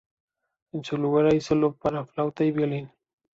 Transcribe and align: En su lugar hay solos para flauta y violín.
En 0.71 0.83
su 0.83 0.97
lugar 0.97 1.27
hay 1.27 1.39
solos 1.41 1.75
para 1.79 2.07
flauta 2.07 2.43
y 2.43 2.49
violín. 2.51 2.91